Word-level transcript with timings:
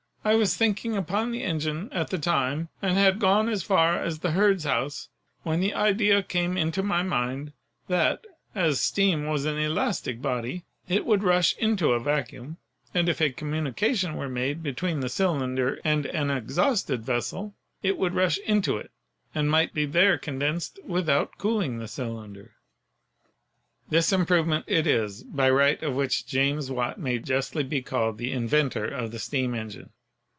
I 0.23 0.35
was 0.35 0.55
thinking 0.55 0.95
upon 0.95 1.31
the 1.31 1.41
engine 1.41 1.89
at 1.91 2.11
the 2.11 2.19
time, 2.19 2.69
and 2.79 2.95
had 2.95 3.17
gone 3.17 3.49
as 3.49 3.63
far 3.63 3.97
as 3.97 4.19
the 4.19 4.29
herd's 4.33 4.65
house 4.65 5.09
when 5.41 5.61
the 5.61 5.73
idea 5.73 6.21
came 6.21 6.57
into 6.57 6.83
my 6.83 7.01
mind 7.01 7.53
that, 7.87 8.25
as 8.53 8.79
steam 8.79 9.25
was 9.25 9.45
an 9.45 9.57
elastic 9.57 10.21
body, 10.21 10.63
it 10.87 11.07
would 11.07 11.23
rush 11.23 11.57
into 11.57 11.93
a 11.93 11.99
vacuum, 11.99 12.57
and 12.93 13.09
if 13.09 13.19
a 13.19 13.31
communication 13.31 14.13
were 14.15 14.29
made 14.29 14.61
between 14.61 14.99
the 14.99 15.09
cylinder 15.09 15.79
and 15.83 16.05
an 16.05 16.29
exhausted 16.29 17.03
vessel, 17.03 17.55
it 17.81 17.97
would 17.97 18.13
rush 18.13 18.37
into 18.45 18.77
it 18.77 18.91
and 19.33 19.49
might 19.49 19.73
be 19.73 19.87
there 19.87 20.19
condensed 20.19 20.77
without 20.85 21.39
cooling 21.39 21.79
the 21.79 21.87
cylinder." 21.87 22.51
This 23.89 24.13
improvement 24.13 24.65
it 24.67 24.85
is 24.85 25.23
by 25.23 25.49
right 25.49 25.81
of 25.81 25.95
which 25.95 26.27
James 26.27 26.69
Watt 26.69 26.99
may 26.99 27.17
justly 27.17 27.63
be 27.63 27.81
called 27.81 28.19
the 28.19 28.31
"inventor" 28.31 28.85
of 28.85 29.09
the 29.09 29.17
steam 29.17 29.55
engine. 29.55 29.89